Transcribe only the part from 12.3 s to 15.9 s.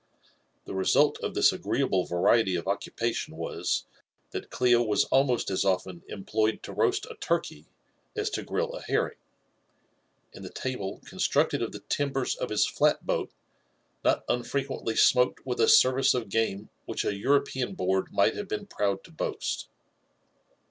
of his flat boat not unfrequently smoked with a